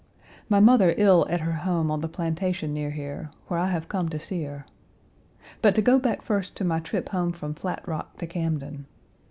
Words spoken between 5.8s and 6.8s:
go back first to my